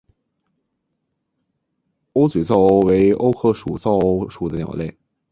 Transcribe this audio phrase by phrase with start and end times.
[2.13, 4.97] 鸥嘴噪鸥为鸥科噪鸥属的鸟类。